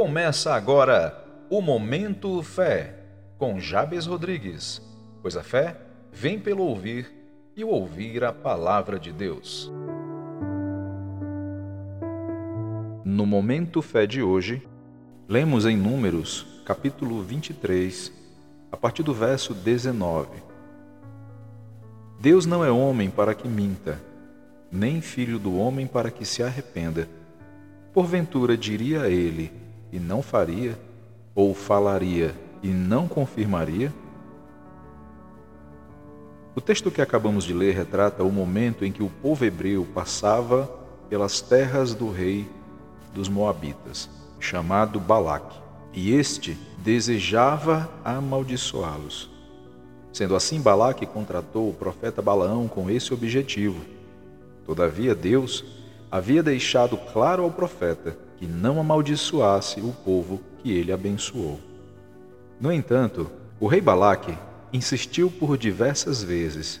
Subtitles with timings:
[0.00, 1.14] Começa agora
[1.50, 2.94] o Momento Fé,
[3.36, 4.80] com Jabes Rodrigues.
[5.20, 5.76] Pois a fé
[6.10, 7.12] vem pelo ouvir
[7.54, 9.70] e ouvir a palavra de Deus.
[13.04, 14.66] No Momento Fé de hoje,
[15.28, 18.10] lemos em Números, capítulo 23,
[18.72, 20.30] a partir do verso 19.
[22.18, 24.00] Deus não é homem para que minta,
[24.72, 27.06] nem filho do homem para que se arrependa.
[27.92, 30.78] Porventura diria ele, e não faria,
[31.34, 33.92] ou falaria e não confirmaria?
[36.54, 40.68] O texto que acabamos de ler retrata o momento em que o povo hebreu passava
[41.08, 42.48] pelas terras do rei
[43.14, 45.58] dos Moabitas, chamado Balaque,
[45.92, 49.30] e este desejava amaldiçoá-los.
[50.12, 53.84] Sendo assim, Balaque contratou o profeta Balaão com esse objetivo.
[54.66, 55.64] Todavia, Deus
[56.10, 61.60] havia deixado claro ao profeta que não amaldiçoasse o povo que ele abençoou.
[62.58, 64.34] No entanto, o rei Balaque
[64.72, 66.80] insistiu por diversas vezes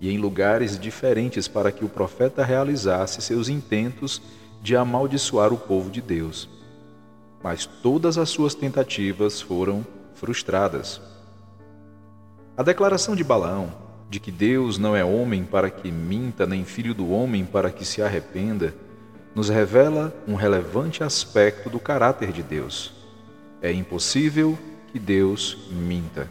[0.00, 4.22] e em lugares diferentes para que o profeta realizasse seus intentos
[4.62, 6.48] de amaldiçoar o povo de Deus.
[7.42, 11.02] Mas todas as suas tentativas foram frustradas.
[12.56, 13.74] A declaração de Balaão
[14.08, 17.84] de que Deus não é homem para que minta, nem filho do homem para que
[17.84, 18.74] se arrependa,
[19.34, 22.92] nos revela um relevante aspecto do caráter de Deus.
[23.60, 24.56] É impossível
[24.92, 26.30] que Deus minta.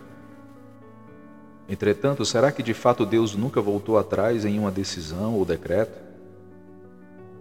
[1.68, 6.02] Entretanto, será que de fato Deus nunca voltou atrás em uma decisão ou decreto?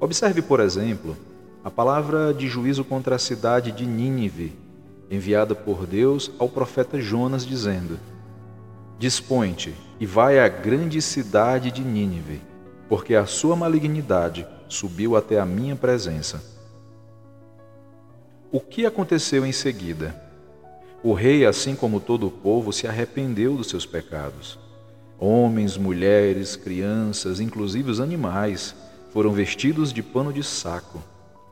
[0.00, 1.16] Observe, por exemplo,
[1.64, 4.52] a palavra de juízo contra a cidade de Nínive,
[5.10, 7.98] enviada por Deus ao profeta Jonas, dizendo:
[8.98, 12.40] Dispõe-te e vai à grande cidade de Nínive,
[12.88, 16.42] porque a sua malignidade subiu até a minha presença.
[18.50, 20.14] O que aconteceu em seguida?
[21.02, 24.58] O rei, assim como todo o povo, se arrependeu dos seus pecados.
[25.18, 28.74] Homens, mulheres, crianças, inclusive os animais,
[29.12, 31.02] foram vestidos de pano de saco.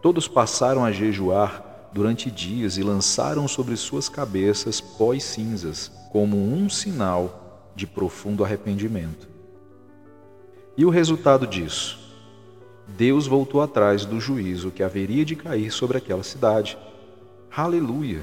[0.03, 6.37] Todos passaram a jejuar durante dias e lançaram sobre suas cabeças pó e cinzas, como
[6.37, 9.29] um sinal de profundo arrependimento.
[10.77, 12.10] E o resultado disso?
[12.97, 16.77] Deus voltou atrás do juízo que haveria de cair sobre aquela cidade.
[17.55, 18.21] Aleluia!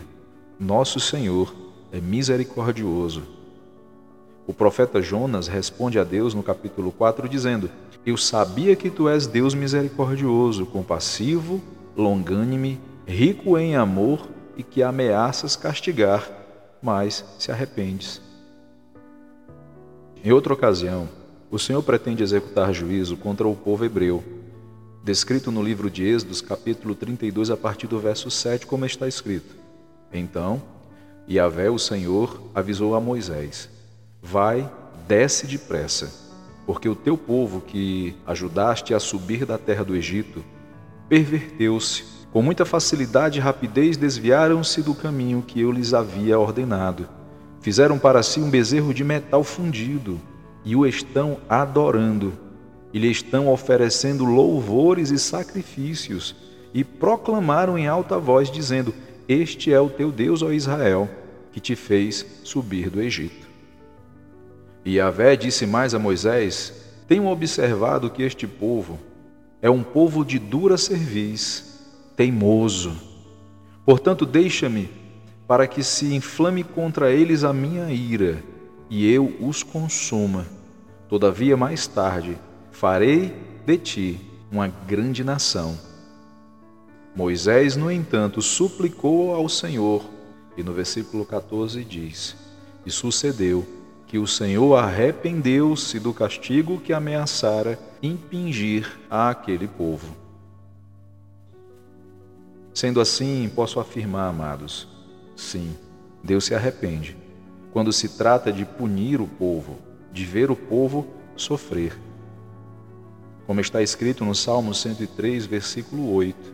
[0.60, 1.54] Nosso Senhor
[1.92, 3.24] é misericordioso.
[4.46, 7.70] O profeta Jonas responde a Deus no capítulo 4 dizendo:
[8.06, 11.62] Eu sabia que tu és Deus misericordioso, compassivo,
[11.96, 16.30] longânime, rico em amor e que ameaças castigar,
[16.82, 18.22] mas se arrependes.
[20.24, 21.08] Em outra ocasião,
[21.50, 24.24] o Senhor pretende executar juízo contra o povo hebreu
[25.08, 29.56] descrito no livro de Êxodos, capítulo 32, a partir do verso 7, como está escrito.
[30.12, 30.62] Então,
[31.30, 33.70] Yahvé, o Senhor, avisou a Moisés:
[34.22, 34.70] Vai,
[35.08, 36.14] desce depressa,
[36.66, 40.44] porque o teu povo que ajudaste a subir da terra do Egito
[41.08, 42.04] perverteu-se.
[42.34, 47.08] Com muita facilidade e rapidez desviaram-se do caminho que eu lhes havia ordenado.
[47.62, 50.20] Fizeram para si um bezerro de metal fundido
[50.66, 52.47] e o estão adorando
[52.94, 56.36] e lhe estão oferecendo louvores e sacrifícios,
[56.74, 58.94] e proclamaram em alta voz, dizendo:
[59.28, 61.10] Este é o teu Deus, ó Israel,
[61.52, 63.48] que te fez subir do Egito.
[64.86, 66.74] E Yahvé disse mais a Moisés:
[67.08, 69.00] Tenho observado que este povo
[69.62, 71.84] é um povo de dura cerviz,
[72.16, 72.96] teimoso.
[73.86, 74.90] Portanto, deixa-me
[75.48, 78.44] para que se inflame contra eles a minha ira,
[78.90, 80.46] e eu os consuma.
[81.10, 82.38] Todavia, mais tarde,
[82.78, 83.34] farei
[83.66, 84.22] de ti
[84.52, 85.76] uma grande nação.
[87.16, 90.06] Moisés, no entanto, suplicou ao Senhor,
[90.56, 92.36] e no versículo 14 diz:
[92.86, 93.66] E sucedeu
[94.06, 100.16] que o Senhor arrependeu-se do castigo que ameaçara impingir a aquele povo.
[102.76, 104.88] Sendo assim, posso afirmar, amados,
[105.36, 105.76] sim,
[106.24, 107.18] Deus se arrepende
[107.74, 109.80] quando se trata de punir o povo,
[110.14, 112.07] de ver o povo sofrer
[113.48, 116.54] como está escrito no Salmo 103, versículo 8.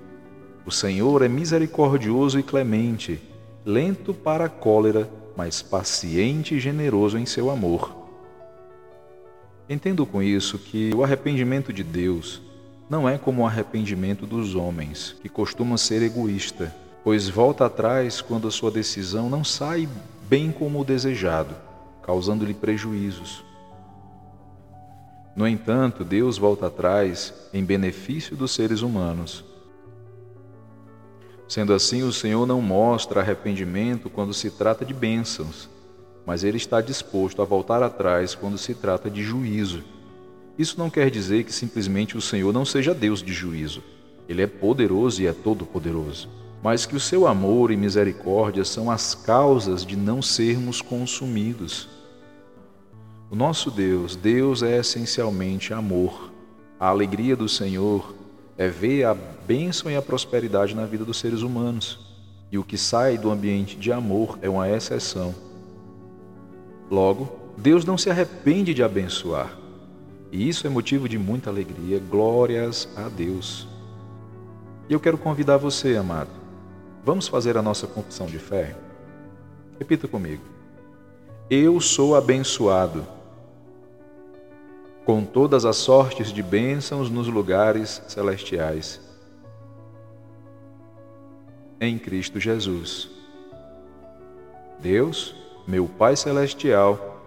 [0.63, 3.19] O Senhor é misericordioso e clemente,
[3.65, 8.03] lento para a cólera, mas paciente e generoso em seu amor.
[9.67, 12.41] Entendo com isso que o arrependimento de Deus
[12.87, 18.47] não é como o arrependimento dos homens, que costuma ser egoísta, pois volta atrás quando
[18.47, 19.89] a sua decisão não sai
[20.29, 21.55] bem como o desejado,
[22.03, 23.43] causando-lhe prejuízos.
[25.35, 29.43] No entanto, Deus volta atrás em benefício dos seres humanos.
[31.47, 35.69] Sendo assim, o Senhor não mostra arrependimento quando se trata de bênçãos,
[36.25, 39.83] mas ele está disposto a voltar atrás quando se trata de juízo.
[40.57, 43.83] Isso não quer dizer que simplesmente o Senhor não seja Deus de juízo.
[44.29, 46.29] Ele é poderoso e é todo-poderoso.
[46.61, 51.89] Mas que o seu amor e misericórdia são as causas de não sermos consumidos.
[53.33, 56.31] O nosso Deus, Deus é essencialmente amor.
[56.79, 58.13] A alegria do Senhor
[58.55, 61.99] é ver a bênção e a prosperidade na vida dos seres humanos.
[62.51, 65.33] E o que sai do ambiente de amor é uma exceção.
[66.91, 67.27] Logo,
[67.57, 69.57] Deus não se arrepende de abençoar.
[70.31, 71.97] E isso é motivo de muita alegria.
[71.97, 73.67] Glórias a Deus.
[74.87, 76.29] E eu quero convidar você, amado.
[77.03, 78.75] Vamos fazer a nossa confissão de fé?
[79.79, 80.43] Repita comigo.
[81.49, 83.03] Eu sou abençoado
[85.05, 89.01] com todas as sortes de bênçãos nos lugares celestiais.
[91.79, 93.09] Em Cristo Jesus.
[94.79, 95.35] Deus,
[95.67, 97.21] meu Pai Celestial,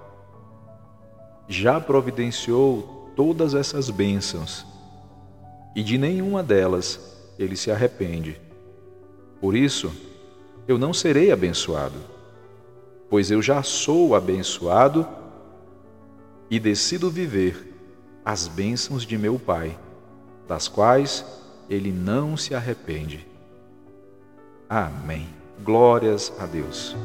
[1.48, 4.66] já providenciou todas essas bênçãos
[5.74, 8.40] e de nenhuma delas ele se arrepende.
[9.40, 9.92] Por isso,
[10.66, 11.98] eu não serei abençoado,
[13.10, 15.06] pois eu já sou abençoado
[16.50, 17.74] e decido viver
[18.24, 19.78] as bênçãos de meu Pai,
[20.48, 21.24] das quais
[21.68, 23.26] ele não se arrepende.
[24.68, 25.28] Amém.
[25.62, 26.96] Glórias a Deus.